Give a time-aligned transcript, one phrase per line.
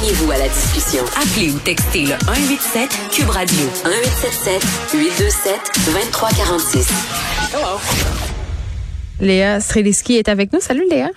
[0.00, 1.04] Joignez-vous à la discussion.
[1.14, 4.62] Appelez ou textez le 187 Cube Radio 1877
[4.94, 5.60] 827
[5.92, 6.88] 2346.
[7.52, 7.78] Hello.
[9.20, 10.60] Léa Streliski est avec nous.
[10.60, 11.10] Salut Léa.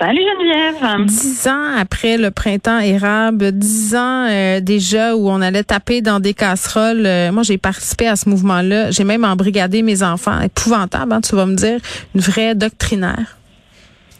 [0.00, 1.06] Salut Geneviève.
[1.06, 6.20] Dix ans après le printemps érable, dix ans euh, déjà où on allait taper dans
[6.20, 7.04] des casseroles.
[7.04, 8.90] Euh, moi, j'ai participé à ce mouvement-là.
[8.90, 10.40] J'ai même embrigadé mes enfants.
[10.40, 11.78] Épouvantable, hein, tu vas me dire.
[12.14, 13.37] Une vraie doctrinaire.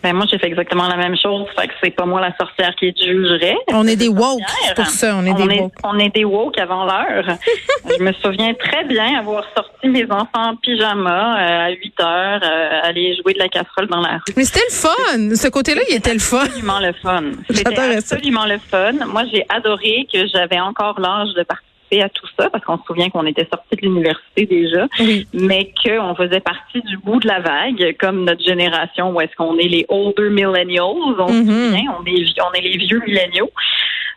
[0.03, 1.47] Ben moi, j'ai fait exactement la même chose.
[1.59, 3.57] Fait que c'est pas moi la sorcière qui jugerait.
[3.69, 4.41] On est des woke,
[4.77, 5.17] pour ça.
[5.17, 5.73] On est des woke.
[5.83, 7.25] On est des woke avant l'heure.
[7.99, 12.41] je me souviens très bien avoir sorti mes enfants en pyjama euh, à 8 heures,
[12.43, 14.35] euh, aller jouer de la casserole dans la rue.
[14.37, 15.35] Mais c'était le fun.
[15.35, 16.45] Ce côté-là, il était le fun.
[16.45, 17.25] Absolument le fun.
[17.51, 18.93] C'était absolument le fun.
[19.07, 21.68] Moi, j'ai adoré que j'avais encore l'âge de partir
[22.03, 24.87] à tout ça parce qu'on se souvient qu'on était sorti de l'université déjà,
[25.33, 29.59] mais qu'on faisait partie du bout de la vague, comme notre génération où est-ce qu'on
[29.59, 31.71] est les older millennials, on se mm-hmm.
[31.71, 33.51] souvient, on est, on est les vieux milléniaux.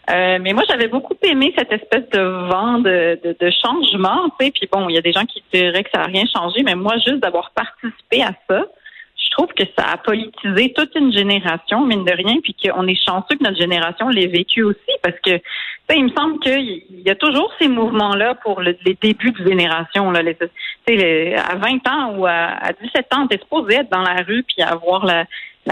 [0.09, 4.45] Euh, mais moi, j'avais beaucoup aimé cette espèce de vent de, de, de changement, tu
[4.45, 4.51] sais.
[4.51, 6.75] Puis bon, il y a des gens qui diraient que ça n'a rien changé, mais
[6.75, 8.65] moi, juste d'avoir participé à ça,
[9.31, 13.01] je trouve que ça a politisé toute une génération, mine de rien, puis qu'on est
[13.01, 15.39] chanceux que notre génération l'ait vécu aussi, parce que
[15.95, 20.11] il me semble qu'il y a toujours ces mouvements-là pour les débuts de génération.
[20.11, 24.23] Là, les, à 20 ans ou à, 17 ans, tu es supposé être dans la
[24.23, 25.25] rue puis avoir la,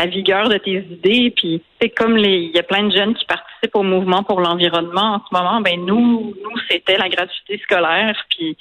[0.08, 1.34] vigueur de tes idées.
[1.36, 4.42] Puis c'est comme les, il y a plein de jeunes qui participent au mouvement pour
[4.42, 5.62] l'environnement en ce moment.
[5.62, 8.16] Ben nous, nous c'était la gratuité scolaire.
[8.30, 8.58] Puis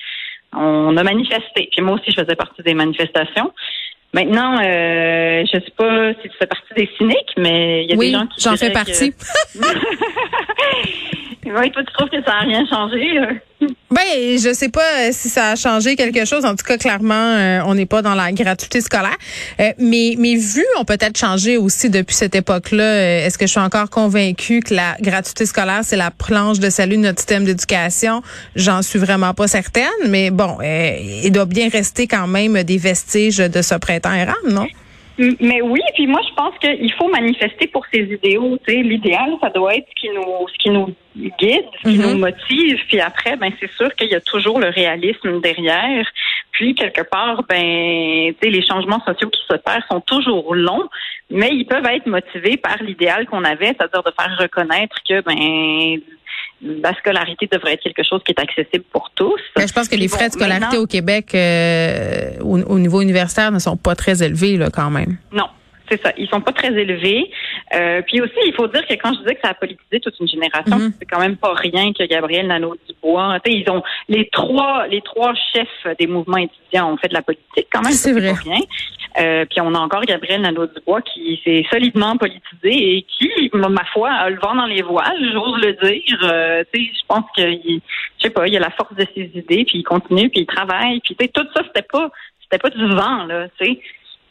[0.52, 1.68] on a manifesté.
[1.72, 3.52] Puis moi aussi, je faisais partie des manifestations.
[4.14, 7.96] Maintenant, euh, je sais pas si tu fais partie des cyniques, mais il y a
[7.96, 9.14] des gens qui j'en fais partie.
[11.46, 13.18] Oui, toi, tu trouves que ça n'a rien changé?
[13.60, 16.44] Ben, je sais pas euh, si ça a changé quelque chose.
[16.44, 19.16] En tout cas, clairement, euh, on n'est pas dans la gratuité scolaire.
[19.60, 23.24] Euh, mais mes vues ont peut-être changé aussi depuis cette époque-là.
[23.24, 26.96] Est-ce que je suis encore convaincue que la gratuité scolaire, c'est la planche de salut
[26.96, 28.22] de notre système d'éducation?
[28.54, 29.88] J'en suis vraiment pas certaine.
[30.06, 34.66] Mais bon, il doit bien rester quand même des vestiges de ce printemps érable, non?
[35.18, 38.56] Mais oui, puis moi je pense qu'il faut manifester pour ses idéaux.
[38.66, 41.98] Tu sais, l'idéal, ça doit être ce qui nous, ce qui nous guide, ce qui
[41.98, 42.20] nous mhm.
[42.20, 42.78] motive.
[42.86, 46.06] Puis après, ben c'est sûr qu'il y a toujours le réalisme derrière.
[46.52, 50.88] Puis quelque part, ben, tu sais, les changements sociaux qui s'opèrent sont toujours longs,
[51.30, 56.00] mais ils peuvent être motivés par l'idéal qu'on avait, c'est-à-dire de faire reconnaître que ben
[56.60, 59.40] la scolarité devrait être quelque chose qui est accessible pour tous.
[59.56, 63.58] Mais je pense que les frais de scolarité au Québec euh, au, niveau universitaire ne
[63.58, 65.18] sont pas très élevés là, quand même.
[65.32, 65.46] Non.
[65.90, 67.30] C'est ça, ils sont pas très élevés.
[67.74, 70.18] Euh, puis aussi, il faut dire que quand je disais que ça a politisé toute
[70.20, 70.92] une génération, mhm.
[70.98, 73.38] c'est quand même pas rien que Gabriel Nadeau-Dubois.
[73.46, 77.68] Ils ont les trois, les trois chefs des mouvements étudiants ont fait de la politique
[77.72, 77.92] quand même.
[77.92, 78.32] C'est vrai.
[78.32, 78.60] Pas rien.
[79.20, 84.10] Euh, puis on a encore Gabriel Nadeau-Dubois qui s'est solidement politisé et qui, ma foi,
[84.10, 86.18] a le vent dans les voiles, j'ose le dire.
[86.22, 87.80] Euh, je pense que, je
[88.22, 91.00] sais pas, il a la force de ses idées, puis il continue, puis il travaille,
[91.00, 92.10] puis tout ça, c'était pas,
[92.42, 93.80] c'était pas du vent là, sais.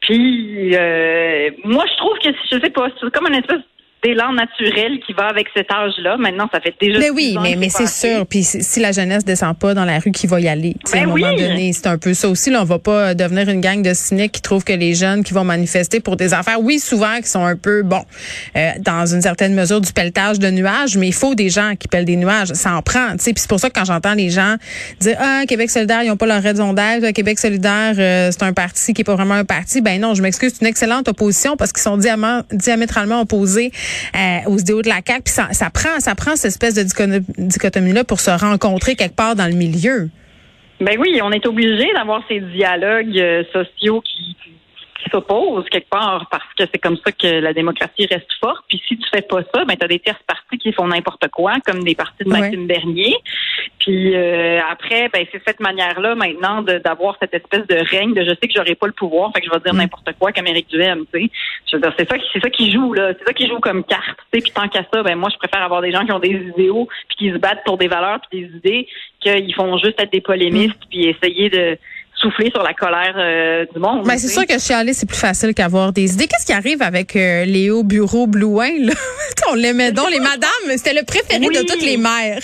[0.01, 3.61] Puis euh, moi, je trouve que je sais pas, c'est comme une espèce
[4.03, 6.17] d'élan naturel qui va avec cet âge-là.
[6.17, 6.99] Maintenant, ça fait déjà.
[6.99, 8.25] Mais oui, mais, mais c'est sûr.
[8.25, 10.75] Puis si la jeunesse descend pas dans la rue, qui va y aller?
[10.93, 12.49] À un ben moment donné, c'est un peu ça aussi.
[12.49, 15.33] Là, on va pas devenir une gang de cyniques qui trouvent que les jeunes qui
[15.33, 18.03] vont manifester pour des affaires, oui, souvent qui sont un peu bon,
[18.55, 21.87] euh, dans une certaine mesure du pelletage de nuages, mais il faut des gens qui
[21.87, 22.49] pèlent des nuages.
[22.53, 23.15] Ça en prend.
[23.17, 24.55] Puis c'est pour ça que quand j'entends les gens
[24.99, 27.11] dire ah Québec solidaire, ils ont pas leur raison d'être.
[27.11, 29.81] Québec solidaire, euh, c'est un parti qui est pas vraiment un parti.
[29.81, 33.71] Ben non, je m'excuse, c'est une excellente opposition parce qu'ils sont diamétralement opposés
[34.15, 35.23] euh, aux idéaux de la CAQ.
[35.23, 36.83] Puis ça, prend, ça prend cette espèce de
[37.37, 40.09] dichotomie-là pour se rencontrer quelque part dans le milieu.
[40.79, 44.35] Ben oui, on est obligé d'avoir ces dialogues euh, sociaux qui,
[45.09, 48.63] s'opposent quelque part parce que c'est comme ça que la démocratie reste forte.
[48.67, 51.27] Puis si tu fais pas ça, ben tu as des tierces partis qui font n'importe
[51.29, 53.15] quoi, comme des partis de Maxime Bernier.
[53.79, 58.29] Puis euh, après, ben c'est cette manière-là maintenant d'avoir cette espèce de règne de je
[58.29, 59.77] sais que j'aurai pas le pouvoir, fait que je vais dire mm.
[59.77, 61.29] n'importe quoi qu'Amérique du M, tu sais.
[61.69, 64.19] C'est ça, c'est ça qui joue là, c'est ça qui joue comme carte.
[64.31, 66.19] Tu sais, puis tant qu'à ça, ben moi je préfère avoir des gens qui ont
[66.19, 68.87] des idéaux puis qui se battent pour des valeurs puis des idées
[69.19, 70.89] qu'ils font juste être des polémistes mm.
[70.89, 71.77] puis essayer de
[72.19, 74.01] souffler sur la colère euh, du monde.
[74.03, 76.27] Mais ben, c'est sûr que chialer, c'est plus facile qu'avoir des idées.
[76.27, 78.71] Qu'est-ce qui arrive avec euh, Léo Bureau Blouin?
[78.79, 78.93] Là?
[79.51, 80.49] On l'aimait donc, les madames.
[80.75, 82.41] C'était le préféré de toutes les mères.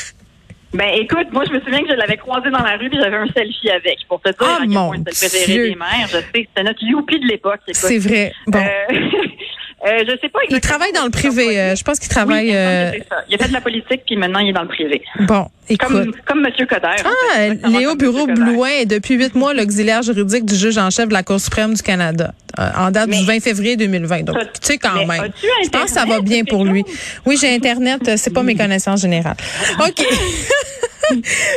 [0.74, 3.18] Ben écoute, moi je me souviens que je l'avais croisé dans la rue et j'avais
[3.18, 6.08] un selfie avec pour te dire oh, à quel point c'était le préféré des mères.
[6.08, 7.60] Je sais, c'était notre youpi de l'époque.
[7.72, 8.34] C'est vrai.
[8.48, 8.58] Bon.
[8.58, 8.96] Euh,
[9.85, 10.39] euh, je sais pas.
[10.50, 11.59] Il travaille dans le privé.
[11.59, 12.50] Euh, je pense qu'il travaille.
[12.50, 12.91] Oui, euh...
[13.30, 15.01] Il a fait de la politique puis maintenant il est dans le privé.
[15.19, 15.88] Bon, écoute.
[15.88, 17.03] Comme, comme Monsieur Coder.
[17.03, 21.13] Ah, Léo Bureau Blouin est depuis huit mois l'auxiliaire juridique du juge en chef de
[21.13, 24.24] la Cour suprême du Canada, euh, en date du 20 février 2020.
[24.24, 25.31] Donc, tu sais quand même.
[25.63, 26.85] Je pense que ça va bien pour lui.
[27.25, 28.18] Oui, j'ai internet.
[28.18, 29.38] C'est pas mes connaissances générales.
[29.80, 30.06] Ok.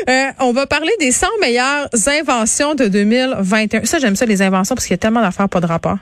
[0.08, 1.88] Euh, on va parler des 100 meilleures
[2.20, 3.84] inventions de 2021.
[3.84, 5.99] Ça, j'aime ça, les inventions, parce qu'il y a tellement d'affaires pas de rapport.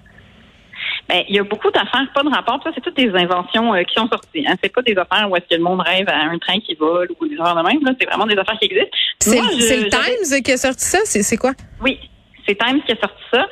[1.15, 2.61] Ben, il y a beaucoup d'affaires pas de rapport.
[2.65, 4.45] Ça, c'est toutes des inventions euh, qui sont sorties.
[4.47, 4.57] Hein.
[4.61, 7.09] C'est pas des affaires où est-ce que le monde rêve à un train qui vole
[7.21, 7.85] ou des affaires de même.
[7.85, 7.93] Là.
[8.01, 8.97] C'est vraiment des affaires qui existent.
[9.21, 10.99] C'est, le Times qui a sorti ça?
[11.05, 11.53] C'est, c'est quoi?
[11.81, 12.01] Oui,
[12.49, 13.47] c'est Times qui a sorti ça.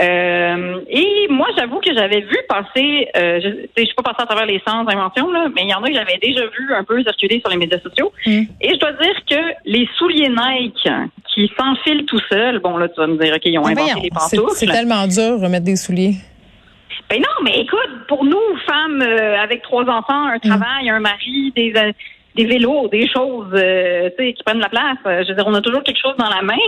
[0.00, 3.48] Euh, et moi, j'avoue que j'avais vu passer, euh, je
[3.80, 5.88] ne suis pas passée à travers les 100 inventions, là, mais il y en a
[5.88, 8.12] que j'avais déjà vu un peu circuler sur les médias sociaux.
[8.26, 8.42] Mm.
[8.60, 10.88] Et je dois dire que les souliers Nike
[11.34, 14.00] qui s'enfilent tout seuls, bon là, tu vas me dire, OK, ils ont ah, inventé
[14.02, 14.52] les pantoufles.
[14.54, 16.14] C'est tellement dur de remettre des souliers.
[17.08, 20.40] Ben non, mais écoute, pour nous, femmes euh, avec trois enfants, un mm.
[20.40, 21.92] travail, un mari, des, euh,
[22.34, 25.82] des vélos, des choses euh, qui prennent la place, je veux dire, on a toujours
[25.82, 26.58] quelque chose dans la main.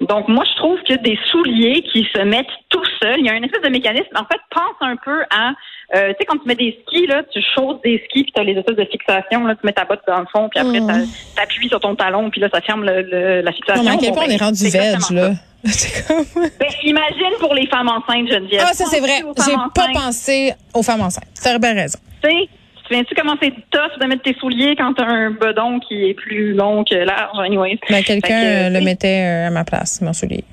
[0.00, 3.32] Donc, moi, je trouve que des souliers qui se mettent tout seuls, il y a
[3.32, 4.14] un espèce de mécanisme.
[4.14, 5.52] En fait, pense un peu à,
[5.92, 8.44] tu sais, quand tu mets des skis, là, tu chausses des skis, puis tu as
[8.44, 11.08] les espèces de fixation, là, tu mets ta botte dans le fond, puis après, mm.
[11.34, 13.82] tu appuies sur ton talon, puis là, ça ferme le, la fixation.
[13.82, 15.30] Non, mais à quel point on est rendu veg, là?
[15.66, 18.64] ben, imagine pour les femmes enceintes, Geneviève.
[18.64, 19.22] Ah, ça, c'est vrai.
[19.44, 21.26] J'ai pas pensé aux femmes enceintes.
[21.40, 21.98] Tu as bien raison.
[22.22, 22.48] Tu sais,
[22.86, 26.14] tu viens-tu comment c'est tough de mettre tes souliers quand t'as un bedon qui est
[26.14, 27.78] plus long que large, anyway?
[27.88, 30.44] Ben, quelqu'un le mettait euh, à ma place, mon soulier.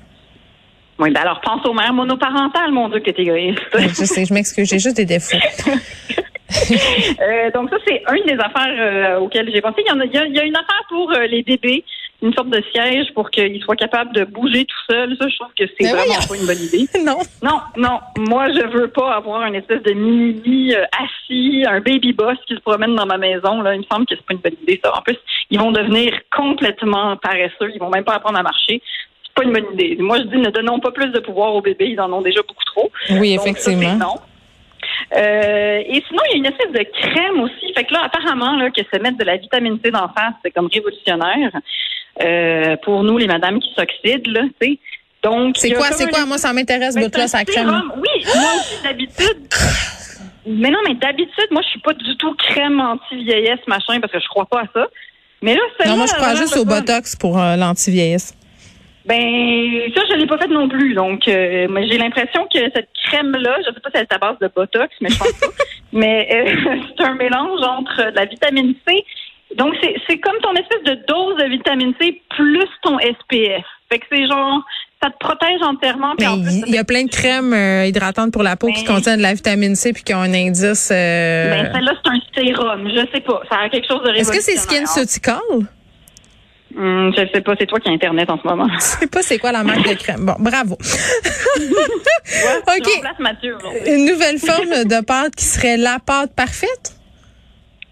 [0.98, 3.60] Oui, ben alors pense aux mères monoparentales, mon Dieu, que t'es égoïste.
[3.74, 5.36] je sais, je m'excuse, j'ai juste des défauts.
[5.68, 9.82] euh, donc ça, c'est une des affaires euh, auxquelles j'ai pensé.
[9.84, 11.84] Il y, en a, il y a, une affaire pour euh, les bébés
[12.22, 15.16] une sorte de siège pour qu'il soit capable de bouger tout seul.
[15.18, 16.86] Ça, je trouve que c'est vraiment pas une bonne idée.
[17.04, 17.18] non.
[17.42, 18.00] Non, non.
[18.18, 22.54] Moi, je veux pas avoir un espèce de mini euh, assis, un baby boss qui
[22.54, 23.60] se promène dans ma maison.
[23.60, 24.96] Là, il me semble que c'est pas une bonne idée, ça.
[24.96, 25.18] En plus,
[25.50, 27.70] ils vont devenir complètement paresseux.
[27.74, 28.80] Ils vont même pas apprendre à marcher.
[29.24, 29.96] C'est pas une bonne idée.
[30.00, 31.90] Moi, je dis, ne donnons pas plus de pouvoir aux bébés.
[31.90, 32.90] Ils en ont déjà beaucoup trop.
[33.10, 33.94] Oui, effectivement.
[33.96, 34.14] non.
[35.16, 37.72] Euh, et sinon, il y a une espèce de crème aussi.
[37.74, 40.50] Fait que là, apparemment, là, que se mettre de la vitamine C d'en face, c'est
[40.50, 41.52] comme révolutionnaire.
[42.22, 44.78] Euh, pour nous, les madames qui s'oxydent, là, tu sais.
[45.22, 46.26] Donc, c'est quoi, c'est quoi?
[46.26, 47.82] Moi, ça m'intéresse, votre là, sa crème.
[47.96, 49.48] Oui, moi aussi, d'habitude.
[50.46, 54.20] mais non, mais d'habitude, moi, je suis pas du tout crème anti-vieillesse, machin, parce que
[54.20, 54.86] je crois pas à ça.
[55.40, 58.34] Mais là, c'est Non, moi, je crois juste au Botox pour euh, l'anti-vieillesse.
[59.04, 60.94] Ben, ça, je l'ai pas fait non plus.
[60.94, 64.38] Donc, euh, j'ai l'impression que cette crème-là, je sais pas si elle est à base
[64.40, 65.46] de Botox, mais je pense pas.
[65.92, 69.04] mais euh, c'est un mélange entre la vitamine C
[69.56, 69.74] donc,
[70.08, 73.64] c'est comme ton espèce de dose de vitamine C plus ton SPF.
[73.90, 74.62] Fait que c'est genre,
[75.02, 76.14] ça te protège entièrement.
[76.18, 79.22] il y, a plein de crèmes euh, hydratantes pour la peau qui ben contiennent de
[79.22, 80.90] la vitamine C puis qui ont un indice.
[80.90, 81.50] Euh...
[81.50, 82.88] Ben, celle-là, c'est un sérum.
[82.88, 83.42] Je sais pas.
[83.50, 85.38] Ça a quelque chose de Est-ce que c'est SkinCeutical?
[86.76, 88.66] Hum, je sais pas, c'est toi qui as Internet en ce moment.
[88.74, 90.26] Je sais pas c'est quoi la marque de crème.
[90.26, 90.74] Bon, bravo.
[92.76, 92.88] OK.
[93.86, 96.94] Une nouvelle forme de pâte qui serait la pâte parfaite?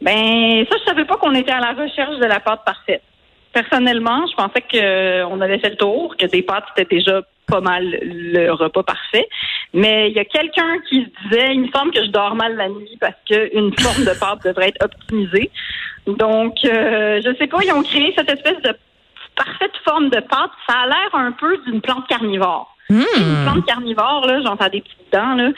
[0.01, 3.03] Ben ça, je savais pas qu'on était à la recherche de la pâte parfaite.
[3.53, 7.99] Personnellement, je pensais qu'on avait fait le tour, que des pâtes c'était déjà pas mal
[8.03, 9.29] le repas parfait.
[9.75, 12.57] Mais il y a quelqu'un qui se disait, il me semble que je dors mal
[12.57, 15.51] la nuit parce qu'une forme de pâte devrait être optimisée.
[16.07, 18.75] Donc, euh, je sais pas, ils ont créé cette espèce de
[19.37, 20.51] parfaite forme de pâte.
[20.69, 22.75] Ça a l'air un peu d'une plante carnivore.
[22.91, 23.45] Une hmm.
[23.45, 25.51] plante carnivore, là, j'entends des petites dents, là.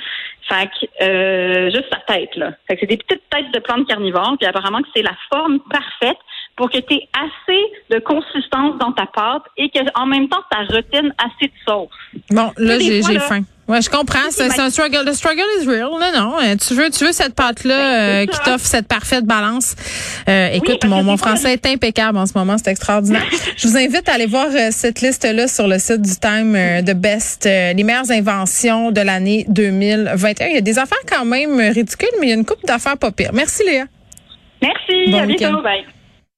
[0.49, 2.53] Fait que, euh, juste sa tête, là.
[2.69, 5.59] Fait que c'est des petites têtes de plantes carnivores, puis apparemment que c'est la forme
[5.61, 6.19] parfaite
[6.57, 10.43] pour que tu aies assez de consistance dans ta pâte et que en même temps,
[10.53, 11.89] ça retienne assez de sauce.
[12.31, 13.43] Bon, là, j'ai faim.
[13.67, 14.31] Ouais, je comprends.
[14.31, 15.07] C'est un struggle.
[15.07, 15.91] The struggle is real.
[15.93, 16.37] Non, non.
[16.39, 19.75] Euh, tu veux, tu veux cette pâte-là ben, euh, qui t'offre cette parfaite balance.
[20.29, 22.57] Euh, écoute, mon, mon français est impeccable en ce moment.
[22.59, 23.25] C'est extraordinaire.
[23.57, 27.47] je vous invite à aller voir cette liste-là sur le site du Time de Best,
[27.47, 30.49] les meilleures inventions de l'année 2021.
[30.49, 32.99] Il y a des affaires quand même ridicules, mais il y a une coupe d'affaires
[32.99, 33.33] pas pires.
[33.33, 33.85] Merci, Léa.
[34.61, 35.15] Merci.
[35.15, 35.63] à bientôt.
[35.63, 35.85] Bye.